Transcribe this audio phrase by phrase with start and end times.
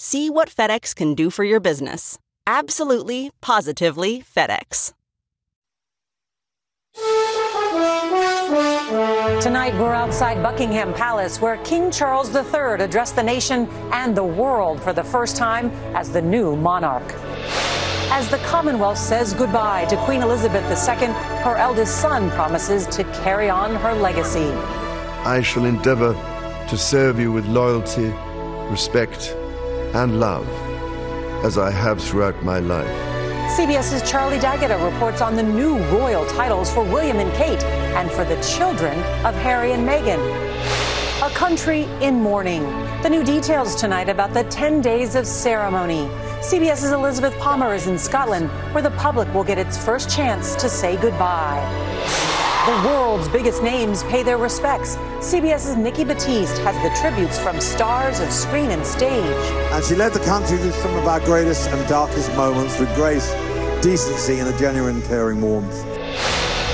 [0.00, 2.20] See what FedEx can do for your business.
[2.46, 4.92] Absolutely, positively FedEx.
[9.42, 14.80] Tonight, we're outside Buckingham Palace, where King Charles III addressed the nation and the world
[14.80, 17.12] for the first time as the new monarch.
[18.12, 21.08] As the Commonwealth says goodbye to Queen Elizabeth II,
[21.42, 24.52] her eldest son promises to carry on her legacy.
[25.26, 26.12] I shall endeavor
[26.68, 28.14] to serve you with loyalty,
[28.70, 29.34] respect,
[29.94, 30.48] and love,
[31.44, 33.08] as I have throughout my life.
[33.56, 37.62] CBS's Charlie D'Agata reports on the new royal titles for William and Kate
[37.96, 40.20] and for the children of Harry and Meghan.
[41.26, 42.62] A country in mourning.
[43.02, 46.08] The new details tonight about the 10 days of ceremony.
[46.40, 50.68] CBS's Elizabeth Palmer is in Scotland, where the public will get its first chance to
[50.68, 51.64] say goodbye.
[52.66, 54.96] The world's biggest names pay their respects.
[55.18, 59.24] CBS's Nikki Battiste has the tributes from stars of screen and stage.
[59.72, 63.28] And she led the country through some of our greatest and darkest moments with grace,
[63.82, 65.74] decency, and a genuine caring warmth.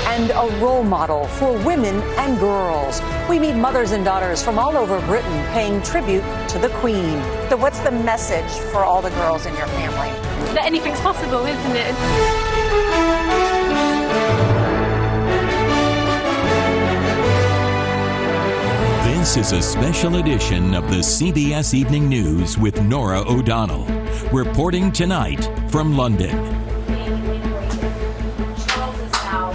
[0.05, 3.01] And a role model for women and girls.
[3.27, 7.19] We meet mothers and daughters from all over Britain paying tribute to the Queen.
[7.49, 10.11] So, what's the message for all the girls in your family?
[10.53, 12.54] That anything's possible, isn't it?
[19.25, 23.83] This is a special edition of the CBS Evening News with Norah O'Donnell,
[24.31, 26.29] reporting tonight from London.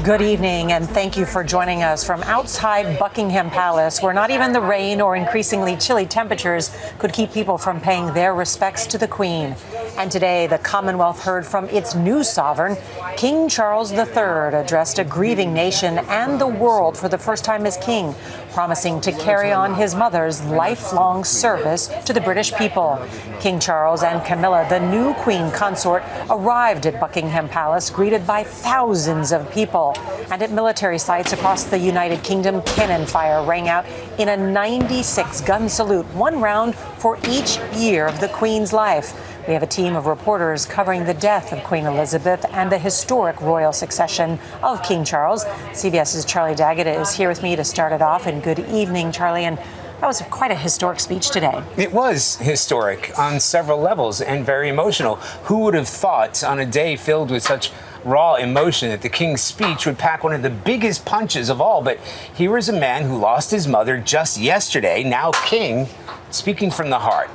[0.03, 4.53] Good evening, and thank you for joining us from outside Buckingham Palace, where not even
[4.53, 9.07] the rain or increasingly chilly temperatures could keep people from paying their respects to the
[9.07, 9.55] Queen.
[9.99, 12.79] And today, the Commonwealth heard from its new sovereign.
[13.19, 17.77] King Charles III addressed a grieving nation and the world for the first time as
[17.77, 18.15] king,
[18.53, 23.05] promising to carry on his mother's lifelong service to the British people.
[23.41, 29.33] King Charles and Camilla, the new queen consort, arrived at Buckingham Palace, greeted by thousands
[29.33, 29.97] of people.
[30.31, 33.87] And at military sites across the United Kingdom, cannon fire rang out
[34.19, 39.30] in a 96 gun salute, one round for each year of the Queen's life.
[39.47, 43.41] We have a team of reporters covering the death of Queen Elizabeth and the historic
[43.41, 45.45] royal succession of King Charles.
[45.73, 48.27] CBS's Charlie D'Agata is here with me to start it off.
[48.27, 49.47] And good evening, Charlie.
[49.47, 51.63] And that was quite a historic speech today.
[51.79, 55.17] It was historic on several levels and very emotional.
[55.45, 57.73] Who would have thought on a day filled with such
[58.05, 61.83] raw emotion that the king's speech would pack one of the biggest punches of all?
[61.83, 61.99] But
[62.35, 65.89] here is a man who lost his mother just yesterday, now king,
[66.31, 67.31] speaking from the heart.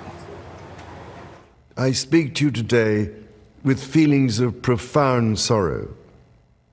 [1.78, 3.12] I speak to you today
[3.66, 5.94] with feelings of profound sorrow.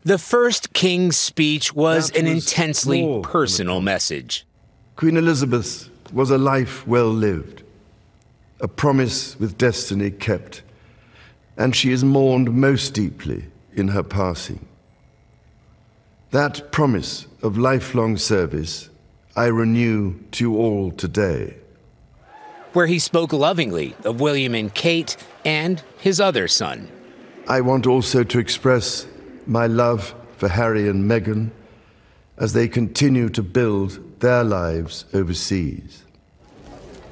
[0.04, 4.46] The first king's speech was That an intensely personal message.
[4.94, 7.64] Queen Elizabeth was a life well lived,
[8.60, 10.62] a promise with destiny kept,
[11.56, 14.64] and she is mourned most deeply in her passing.
[16.30, 18.88] That promise of lifelong service
[19.34, 21.56] I renew to you all today.
[22.72, 26.88] Where he spoke lovingly of William and Kate and his other son.
[27.48, 29.06] I want also to express
[29.46, 31.50] my love for Harry and Meghan
[32.38, 36.04] as they continue to build their lives overseas.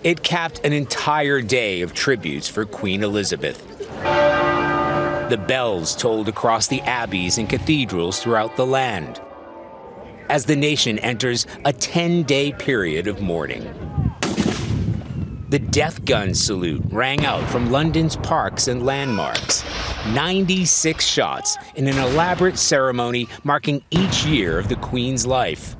[0.02, 3.66] It capped an entire day of tributes for Queen Elizabeth.
[5.28, 9.20] The bells tolled across the abbeys and cathedrals throughout the land
[10.30, 13.68] as the nation enters a 10 day period of mourning.
[15.50, 19.64] The death gun salute rang out from London's parks and landmarks.
[20.14, 25.74] 96 shots in an elaborate ceremony marking each year of the Queen's life.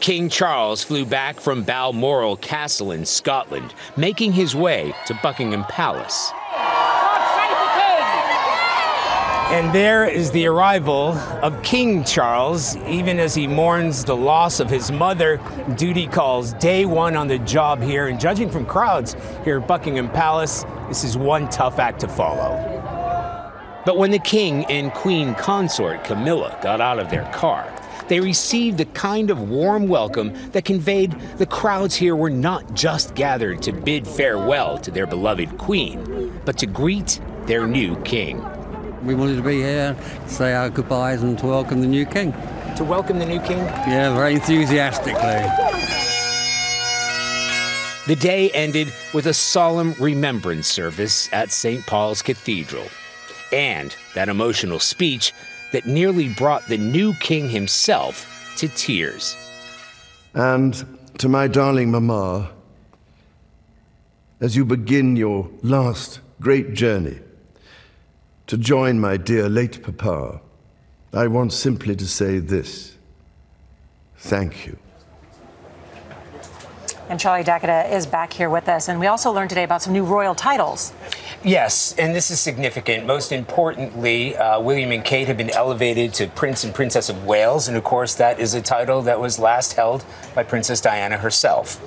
[0.00, 6.32] King Charles flew back from Balmoral Castle in Scotland, making his way to Buckingham Palace.
[9.52, 11.12] And there is the arrival
[11.42, 15.38] of King Charles, even as he mourns the loss of his mother.
[15.76, 19.14] Duty calls day one on the job here, and judging from crowds
[19.44, 22.56] here at Buckingham Palace, this is one tough act to follow.
[23.84, 27.70] But when the king and queen consort Camilla got out of their car,
[28.08, 33.14] they received the kind of warm welcome that conveyed the crowds here were not just
[33.14, 38.42] gathered to bid farewell to their beloved queen, but to greet their new king.
[39.04, 42.32] We wanted to be here, to say our goodbyes, and to welcome the new king.
[42.76, 43.58] To welcome the new king?
[43.58, 45.42] Yeah, very enthusiastically.
[48.06, 51.84] The day ended with a solemn remembrance service at St.
[51.86, 52.86] Paul's Cathedral
[53.52, 55.32] and that emotional speech
[55.72, 59.36] that nearly brought the new king himself to tears.
[60.34, 62.50] And to my darling Mamma,
[64.40, 67.18] as you begin your last great journey,
[68.52, 70.38] to join my dear late papa,
[71.14, 72.98] I want simply to say this
[74.18, 74.76] thank you.
[77.08, 78.88] And Charlie D'Agata is back here with us.
[78.88, 80.92] And we also learned today about some new royal titles.
[81.42, 83.06] Yes, and this is significant.
[83.06, 87.68] Most importantly, uh, William and Kate have been elevated to Prince and Princess of Wales.
[87.68, 90.04] And of course, that is a title that was last held
[90.34, 91.80] by Princess Diana herself.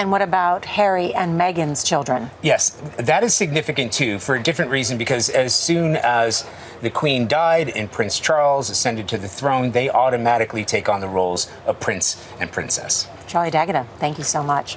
[0.00, 2.30] And what about Harry and Meghan's children?
[2.40, 6.48] Yes, that is significant too, for a different reason, because as soon as
[6.80, 11.06] the Queen died and Prince Charles ascended to the throne, they automatically take on the
[11.06, 13.08] roles of Prince and Princess.
[13.26, 14.76] Charlie D'Agata, thank you so much.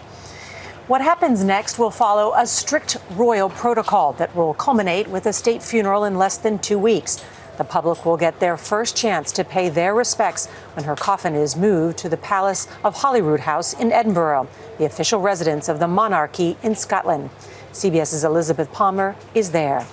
[0.88, 5.64] What happens next will follow a strict royal protocol that will culminate with a state
[5.64, 7.24] funeral in less than two weeks.
[7.58, 11.56] The public will get their first chance to pay their respects when her coffin is
[11.56, 14.48] moved to the Palace of Holyroodhouse in Edinburgh,
[14.80, 17.30] the official residence of the monarchy in Scotland.
[17.72, 19.86] CBS's Elizabeth Palmer is there.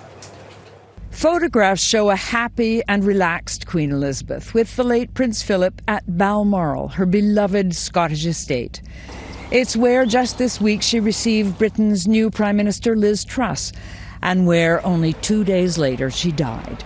[1.11, 6.89] Photographs show a happy and relaxed Queen Elizabeth with the late Prince Philip at Balmoral,
[6.89, 8.81] her beloved Scottish estate.
[9.51, 13.73] It's where just this week she received Britain's new Prime Minister Liz Truss,
[14.23, 16.85] and where only two days later she died.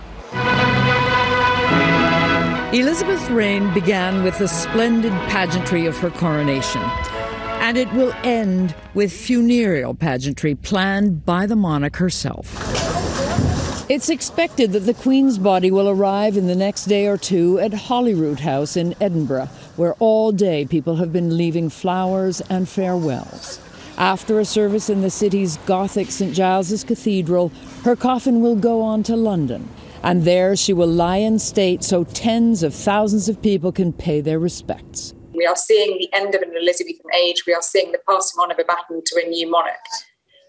[2.75, 6.81] Elizabeth's reign began with the splendid pageantry of her coronation,
[7.61, 12.53] and it will end with funereal pageantry planned by the monarch herself.
[13.89, 17.71] It's expected that the Queen's body will arrive in the next day or two at
[17.71, 19.47] Holyroodhouse in Edinburgh,
[19.77, 23.61] where all day people have been leaving flowers and farewells.
[23.97, 27.53] After a service in the city's Gothic St Giles's Cathedral,
[27.85, 29.69] her coffin will go on to London,
[30.05, 34.21] and there she will lie in state so tens of thousands of people can pay
[34.21, 35.13] their respects.
[35.33, 37.43] We are seeing the end of an Elizabethan age.
[37.45, 39.75] We are seeing the passing on of a baton to a new monarch.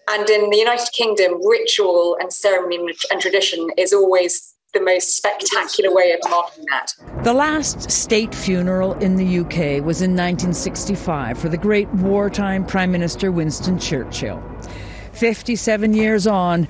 [0.09, 5.93] And in the United Kingdom, ritual and ceremony and tradition is always the most spectacular
[5.93, 6.93] way of marking that.
[7.23, 12.91] The last state funeral in the UK was in 1965 for the great wartime Prime
[12.91, 14.41] Minister Winston Churchill.
[15.13, 16.67] 57 years on,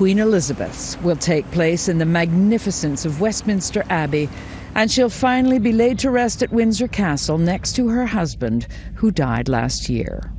[0.00, 4.30] Queen Elizabeth's will take place in the magnificence of Westminster Abbey,
[4.74, 9.10] and she'll finally be laid to rest at Windsor Castle next to her husband, who
[9.10, 10.32] died last year.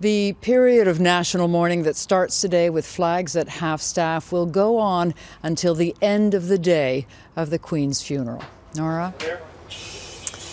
[0.00, 4.78] The period of national mourning that starts today with flags at half staff will go
[4.78, 8.42] on until the end of the day of the Queen's funeral.
[8.74, 9.14] Norah?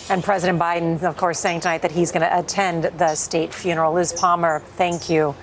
[0.08, 3.94] And President Biden, of course, saying tonight that he's going to attend the state funeral.
[3.94, 5.34] Liz Palmer, thank you.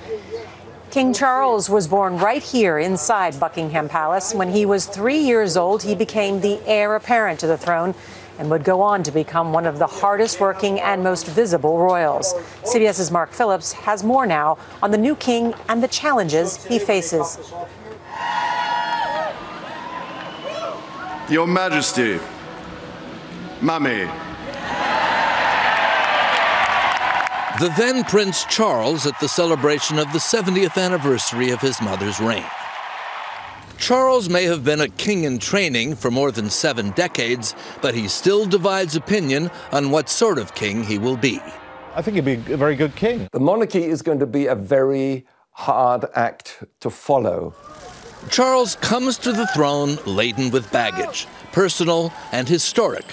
[0.93, 4.31] King Charles was born right here inside Buckingham Palace.
[4.31, 7.95] When he was three years old, he became the heir apparent to the throne
[8.38, 12.35] and would go on to become one of the hardest working and most visible royals.
[12.62, 17.39] CBS's Mark Phillips has more now on the new king and the challenges he faces.
[21.27, 22.19] Your Majesty,
[23.62, 24.07] Mummy.
[27.60, 32.43] The then Prince Charles at the celebration of the 70th anniversary of his mother's reign.
[33.77, 38.07] Charles may have been a king in training for more than seven decades, but he
[38.07, 41.39] still divides opinion on what sort of king he will be.
[41.93, 43.27] I think he'd be a very good king.
[43.31, 47.53] The monarchy is going to be a very hard act to follow.
[48.31, 53.05] Charles comes to the throne laden with baggage, personal and historic.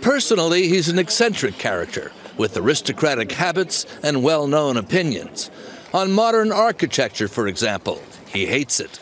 [0.00, 5.50] Personally, he's an eccentric character with aristocratic habits and well known opinions.
[5.92, 8.98] On modern architecture, for example, he hates it.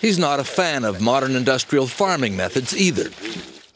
[0.00, 3.10] He's not a fan of modern industrial farming methods either.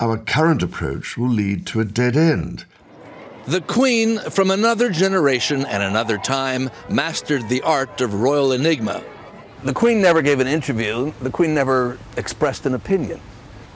[0.00, 2.64] Our current approach will lead to a dead end.
[3.47, 9.02] The Queen, from another generation and another time, mastered the art of royal enigma.
[9.62, 13.20] The Queen never gave an interview, the Queen never expressed an opinion.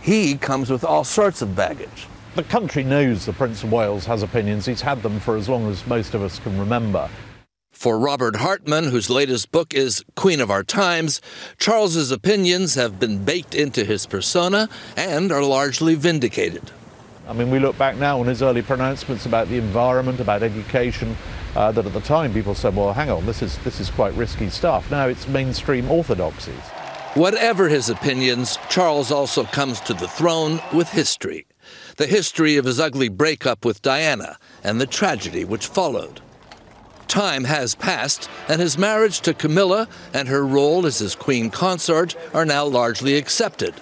[0.00, 2.06] He comes with all sorts of baggage.
[2.34, 4.66] The country knows the Prince of Wales has opinions.
[4.66, 7.08] He's had them for as long as most of us can remember.
[7.70, 11.20] For Robert Hardman, whose latest book is Queen of Our Times,
[11.58, 16.72] Charles's opinions have been baked into his persona and are largely vindicated.
[17.28, 21.16] I mean, we look back now on his early pronouncements about the environment, about education,
[21.54, 24.12] uh, that at the time people said, well, hang on, this is, this is quite
[24.14, 24.90] risky stuff.
[24.90, 26.64] Now it's mainstream orthodoxies.
[27.14, 31.46] Whatever his opinions, Charles also comes to the throne with history
[31.96, 36.20] the history of his ugly breakup with Diana and the tragedy which followed.
[37.08, 42.16] Time has passed, and his marriage to Camilla and her role as his queen consort
[42.32, 43.74] are now largely accepted.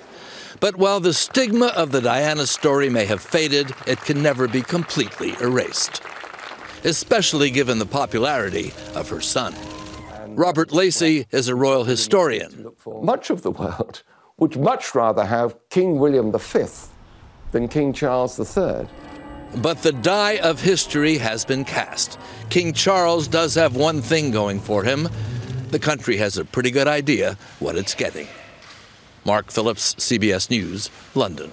[0.61, 4.63] But while the stigma of the Diana story may have faded, it can never be
[4.63, 6.03] completely erased,
[6.85, 9.55] especially given the popularity of her son.
[10.37, 12.73] Robert Lacey is a royal historian.
[12.87, 14.03] Much of the world
[14.39, 16.65] would much rather have King William V
[17.53, 18.89] than King Charles III.
[19.57, 22.19] But the die of history has been cast.
[22.49, 25.09] King Charles does have one thing going for him.
[25.71, 28.27] The country has a pretty good idea what it's getting.
[29.25, 31.53] Mark Phillips, CBS News, London.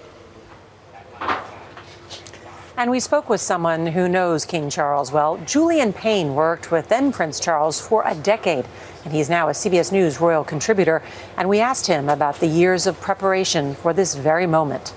[2.77, 5.35] And we spoke with someone who knows King Charles well.
[5.45, 8.65] Julian Payne worked with then Prince Charles for a decade,
[9.03, 11.03] and he's now a CBS News royal contributor.
[11.35, 14.93] And we asked him about the years of preparation for this very moment.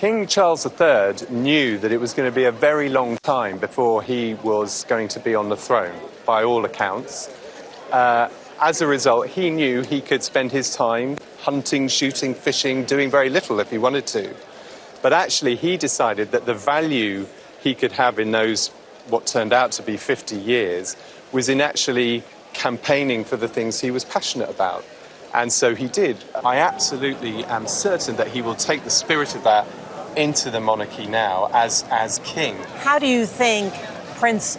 [0.00, 4.02] King Charles III knew that it was going to be a very long time before
[4.02, 7.28] he was going to be on the throne, by all accounts.
[7.92, 8.30] Uh,
[8.62, 13.28] as a result, he knew he could spend his time hunting, shooting, fishing, doing very
[13.28, 14.34] little if he wanted to.
[15.02, 17.26] But actually, he decided that the value
[17.60, 18.68] he could have in those,
[19.10, 20.96] what turned out to be 50 years,
[21.30, 22.22] was in actually
[22.54, 24.82] campaigning for the things he was passionate about.
[25.34, 26.16] And so he did.
[26.42, 29.66] I absolutely am certain that he will take the spirit of that
[30.16, 32.56] into the monarchy now as, as king.
[32.78, 33.74] How do you think
[34.16, 34.58] Prince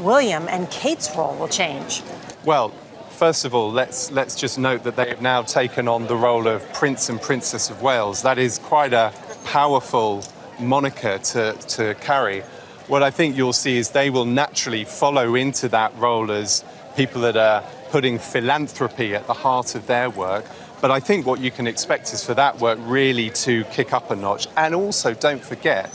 [0.00, 2.02] William and Kate's role will change?
[2.44, 2.70] Well,
[3.10, 6.48] first of all, let's, let's just note that they have now taken on the role
[6.48, 8.22] of Prince and Princess of Wales.
[8.22, 9.12] That is quite a
[9.44, 10.24] powerful
[10.58, 12.40] moniker to, to carry.
[12.88, 16.64] What I think you'll see is they will naturally follow into that role as
[16.96, 20.44] people that are putting philanthropy at the heart of their work
[20.82, 24.10] but I think what you can expect is for that work really to kick up
[24.10, 24.48] a notch.
[24.56, 25.88] And also, don't forget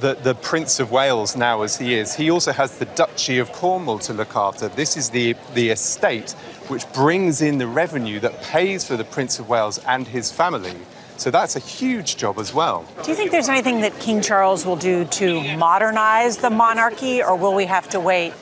[0.00, 3.50] that the Prince of Wales, now as he is, he also has the Duchy of
[3.52, 4.68] Cornwall to look after.
[4.68, 6.32] This is the, the estate
[6.68, 10.76] which brings in the revenue that pays for the Prince of Wales and his family.
[11.16, 12.86] So that's a huge job as well.
[13.02, 17.34] Do you think there's anything that King Charles will do to modernize the monarchy, or
[17.34, 18.34] will we have to wait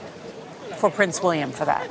[0.78, 1.88] for Prince William for that?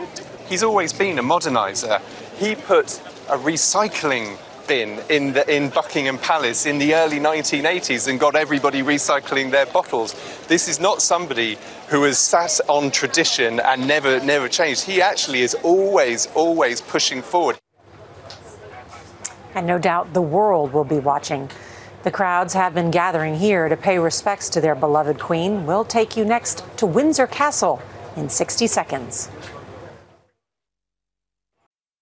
[0.48, 2.02] He's always been a modernizer.
[2.38, 4.38] He put a recycling
[4.68, 9.66] bin in, the, in Buckingham Palace in the early 1980s and got everybody recycling their
[9.66, 10.14] bottles.
[10.48, 14.84] This is not somebody who has sat on tradition and never, never changed.
[14.84, 17.58] He actually is always, always pushing forward.
[19.54, 21.50] And no doubt the world will be watching.
[22.04, 25.66] The crowds have been gathering here to pay respects to their beloved queen.
[25.66, 27.82] We'll take you next to Windsor Castle
[28.18, 29.30] in 60 seconds.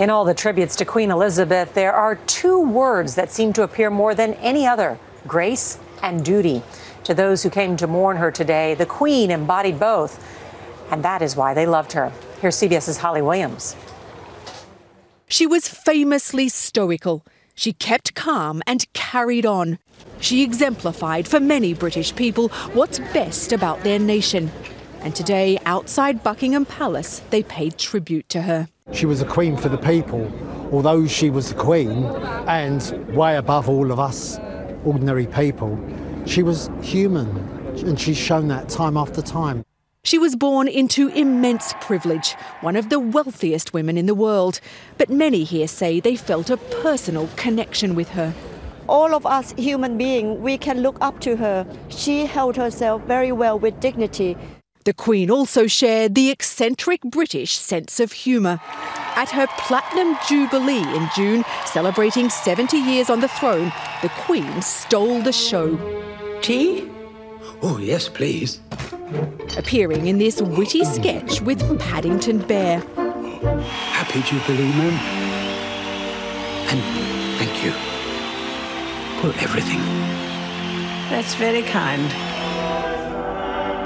[0.00, 3.90] In all the tributes to Queen Elizabeth, there are two words that seem to appear
[3.90, 6.62] more than any other grace and duty.
[7.04, 10.26] To those who came to mourn her today, the Queen embodied both,
[10.90, 12.10] and that is why they loved her.
[12.40, 13.76] Here's CBS's Holly Williams.
[15.28, 17.22] She was famously stoical.
[17.54, 19.78] She kept calm and carried on.
[20.18, 24.50] She exemplified for many British people what's best about their nation.
[25.00, 28.68] And today, outside Buckingham Palace, they paid tribute to her.
[28.92, 30.30] She was a queen for the people,
[30.72, 32.04] although she was the queen
[32.46, 32.82] and
[33.14, 34.38] way above all of us
[34.84, 35.78] ordinary people.
[36.26, 37.28] She was human,
[37.86, 39.64] and she's shown that time after time.
[40.02, 42.32] She was born into immense privilege,
[42.62, 44.60] one of the wealthiest women in the world.
[44.96, 48.32] But many here say they felt a personal connection with her.
[48.88, 51.66] All of us human beings, we can look up to her.
[51.90, 54.36] She held herself very well with dignity.
[54.84, 58.58] The Queen also shared the eccentric British sense of humour.
[59.14, 63.70] At her Platinum Jubilee in June, celebrating 70 years on the throne,
[64.00, 65.76] the Queen stole the show.
[66.40, 66.90] Tea?
[67.60, 68.60] Oh, yes, please.
[69.58, 72.78] Appearing in this witty sketch with Paddington Bear.
[72.80, 74.94] Happy Jubilee, ma'am.
[76.70, 76.80] And
[77.38, 77.72] thank you
[79.20, 79.80] for everything.
[81.10, 82.29] That's very kind.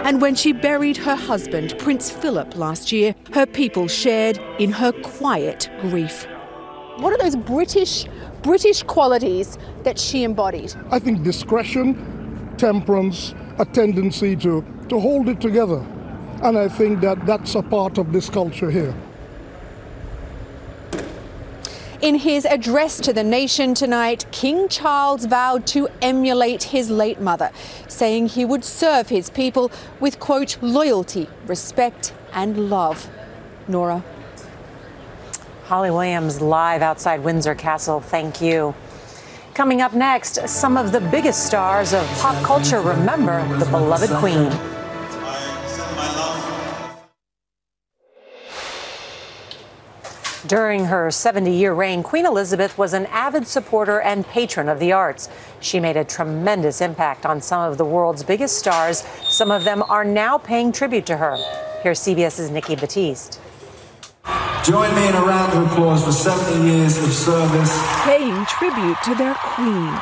[0.05, 4.93] And when she buried her husband, Prince Philip, last year, her people shared in her
[4.93, 6.27] quiet grief.
[6.99, 8.05] What are those British
[8.43, 10.75] British qualities that she embodied?
[10.91, 15.79] I think discretion, temperance, a tendency to, to hold it together.
[16.43, 18.95] And I think that that's a part of this culture here.
[22.05, 27.51] In his address to the nation tonight, King Charles vowed to emulate his late mother,
[27.89, 33.09] saying he would serve his people with, quote, loyalty, respect, and love.
[33.69, 34.05] Norah.
[35.65, 38.01] Holly Williams live outside Windsor Castle.
[38.01, 38.75] Thank you.
[39.55, 44.53] Coming up next, some of the biggest stars of pop culture remember the beloved Queen.
[50.47, 54.93] During her 70 year reign, Queen Elizabeth was an avid supporter and patron of the
[54.93, 55.31] arts.
[55.61, 59.05] She made a tremendous impact on some of the world's biggest stars.
[59.27, 61.39] Some of them are now paying tribute to her.
[61.83, 63.39] Here's CBS's Nikki Battiste.
[64.65, 68.03] Join me in a round of applause for 70 years of service.
[68.03, 69.93] Paying tribute to their queen.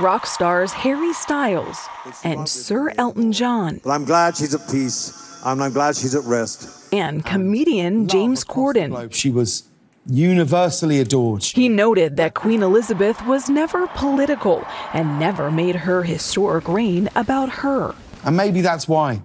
[0.00, 1.88] Rock stars Harry Styles
[2.22, 3.80] and Sir Elton John.
[3.82, 6.92] But I'm glad she's at peace, and I'm glad she's at rest.
[6.92, 9.12] And comedian James Corden.
[9.12, 9.64] She was
[10.06, 11.44] universally adored.
[11.44, 17.48] He noted that Queen Elizabeth was never political and never made her historic reign about
[17.50, 17.94] her.
[18.24, 19.22] And maybe that's why.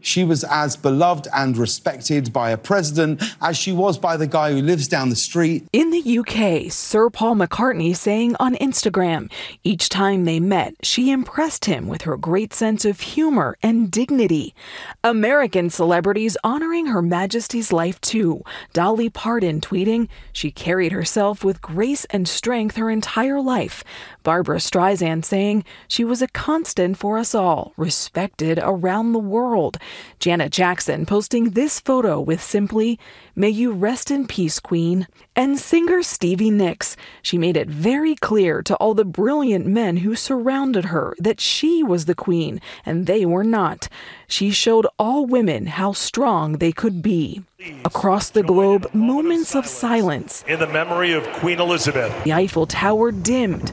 [0.00, 4.52] She was as beloved and respected by a president as she was by the guy
[4.52, 5.66] who lives down the street.
[5.72, 9.30] In the UK, Sir Paul McCartney saying on Instagram,
[9.64, 14.54] each time they met, she impressed him with her great sense of humor and dignity.
[15.02, 18.42] American celebrities honoring Her Majesty's life too.
[18.72, 23.84] Dolly Parton tweeting, she carried herself with grace and strength her entire life.
[24.22, 29.78] Barbra Streisand saying she was a constant for us all, respected around the world.
[30.18, 32.98] Janet Jackson posting this photo with simply,
[33.36, 35.06] May you rest in peace, Queen.
[35.36, 36.96] And singer Stevie Nicks.
[37.22, 41.82] She made it very clear to all the brilliant men who surrounded her that she
[41.82, 43.88] was the Queen and they were not.
[44.26, 47.42] She showed all women how strong they could be.
[47.84, 50.44] Across the globe, moments of silence.
[50.48, 52.12] In the memory of Queen Elizabeth.
[52.24, 53.72] The Eiffel Tower dimmed.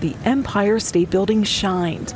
[0.00, 2.14] The Empire State Building shined.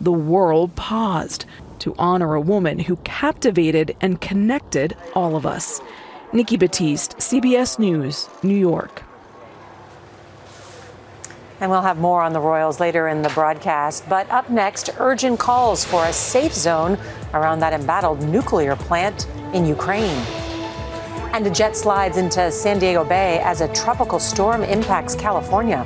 [0.00, 1.44] The world paused
[1.78, 5.80] to honor a woman who captivated and connected all of us.
[6.32, 9.02] Nikki Battiste, CBS News, New York.
[11.60, 14.08] And we'll have more on the Royals later in the broadcast.
[14.08, 16.98] But up next, urgent calls for a safe zone
[17.34, 20.24] around that embattled nuclear plant in Ukraine.
[21.32, 25.84] And a jet slides into San Diego Bay as a tropical storm impacts California.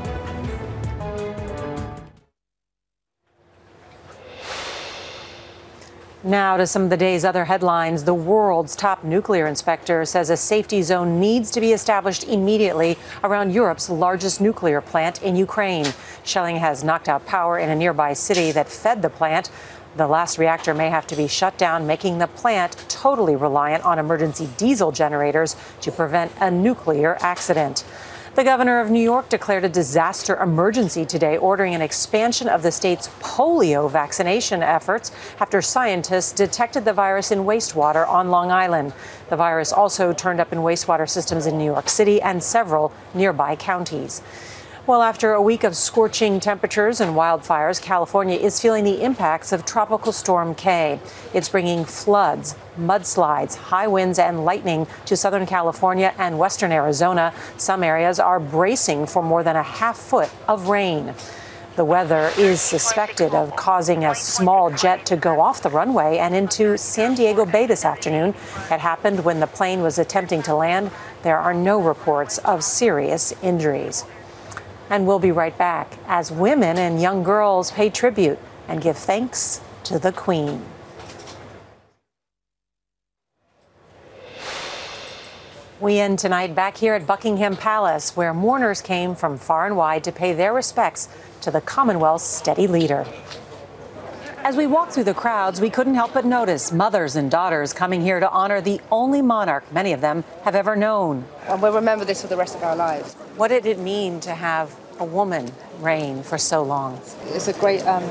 [6.25, 8.05] Now to some of the day's other headlines.
[8.05, 13.53] The world's top nuclear inspector says a safety zone needs to be established immediately around
[13.53, 15.93] Europe's largest nuclear plant in Ukraine.
[16.23, 19.51] Shelling has knocked out power in a nearby city that fed the plant.
[19.97, 23.99] The last reactor may have to be shut down, making the plant totally reliant on
[23.99, 27.85] emergency diesel generators to prevent a nuclear accident.
[28.35, 32.73] The governor of New York declared a disaster emergency today, ordering an expansion of the
[32.73, 38.95] state's polio vaccination efforts after scientists detected the virus in wastewater on Long Island.
[39.29, 43.55] The virus also turned up in wastewater systems in New York City and several nearby
[43.55, 44.23] counties.
[44.85, 49.65] Well, after a week of scorching temperatures and wildfires, California is feeling the impacts of
[49.65, 50.99] Tropical Storm Kay.
[51.33, 57.33] It's bringing floods, mudslides, high winds, and lightning to Southern California and Western Arizona.
[57.59, 61.15] Some areas are bracing for more than a half foot of rain.
[61.77, 66.35] The weather is suspected of causing a small jet to go off the runway and
[66.35, 68.35] into San Diego Bay this afternoon.
[68.69, 70.91] It happened when the plane was attempting to land.
[71.23, 74.05] There are no reports of serious injuries.
[74.93, 79.63] And we'll be right back as women and young girls pay tribute and give thanks
[79.85, 80.63] to the Queen.
[85.81, 90.05] We end tonight back here at Buckingham Palace, where mourners came from far and wide
[90.05, 91.09] to pay their respects
[91.41, 93.07] to the Commonwealth's steady leader.
[94.45, 98.01] As we walked through the crowds, we couldn't help but notice mothers and daughters coming
[98.01, 101.25] here to honor the only monarch many of them have ever known.
[101.47, 103.15] And we'll remember this for the rest of our lives.
[103.37, 107.01] What did it mean to have a woman reign for so long?
[107.27, 108.03] It's a great um,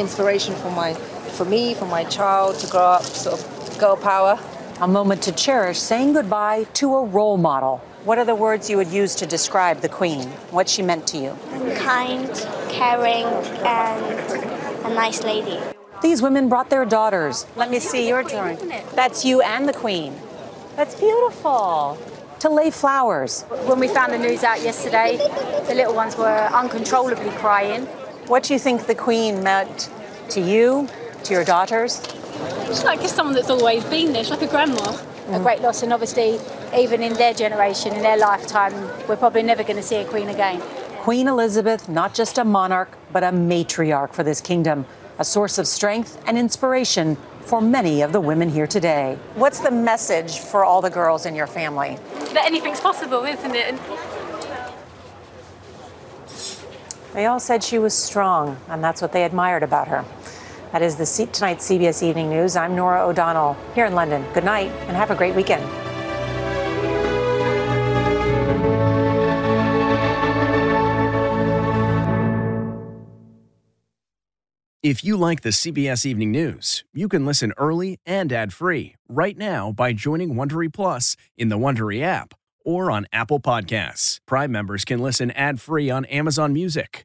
[0.00, 4.36] inspiration for my, for me, for my child to grow up sort of girl power.
[4.80, 7.78] A moment to cherish, saying goodbye to a role model.
[8.04, 10.28] What are the words you would use to describe the Queen?
[10.50, 11.38] What she meant to you?
[11.76, 12.30] Kind,
[12.68, 13.26] caring,
[13.64, 14.47] and
[14.90, 15.58] a nice lady.
[16.02, 17.46] These women brought their daughters.
[17.56, 18.58] Let me see your drawing.
[18.94, 20.14] That's you and the Queen.
[20.76, 21.98] That's beautiful.
[22.40, 23.42] To lay flowers.
[23.66, 25.18] When we found the news out yesterday,
[25.66, 27.86] the little ones were uncontrollably crying.
[28.28, 29.90] What do you think the Queen meant
[30.30, 30.88] to you,
[31.24, 32.00] to your daughters?
[32.66, 34.22] She's like just someone that's always been there.
[34.22, 34.96] She's like a grandma.
[35.30, 36.38] A great loss, and obviously,
[36.74, 38.72] even in their generation, in their lifetime,
[39.06, 40.62] we're probably never going to see a queen again.
[41.08, 44.84] Queen Elizabeth, not just a monarch, but a matriarch for this kingdom,
[45.18, 49.16] a source of strength and inspiration for many of the women here today.
[49.34, 51.96] What's the message for all the girls in your family?
[52.34, 53.74] That anything's possible, isn't it?
[57.14, 60.04] They all said she was strong, and that's what they admired about her.
[60.72, 62.54] That is the C- tonight's CBS Evening News.
[62.54, 64.26] I'm Norah O'Donnell here in London.
[64.34, 65.87] Good night and have a great weekend.
[74.88, 79.70] If you like the CBS Evening News, you can listen early and ad-free right now
[79.70, 82.32] by joining Wondery Plus in the Wondery app
[82.64, 84.18] or on Apple Podcasts.
[84.24, 87.04] Prime members can listen ad-free on Amazon Music.